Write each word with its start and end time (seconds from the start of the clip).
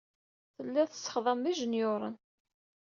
Tellid 0.55 0.87
tessexdamed 0.89 1.45
ijenyuṛen. 1.51 2.15